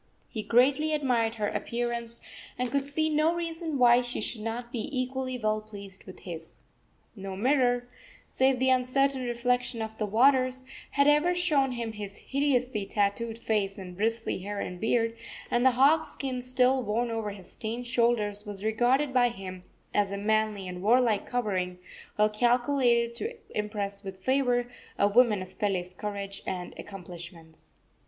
[0.29, 4.89] He greatly admired her appearance, and could see no reason why she should not be
[4.99, 6.61] equally well pleased with his.
[7.15, 7.87] No mirror,
[8.27, 13.77] save the uncertain reflection of the waters, had ever shown him his hideously tattooed face
[13.77, 15.15] and bristly hair and beard,
[15.51, 19.61] and the hog skin still worn over his stained shoulders was regarded by him
[19.93, 21.77] as a manly and warlike covering,
[22.17, 27.73] well calculated to impress with favor a woman of Pele's courage and accomplishments.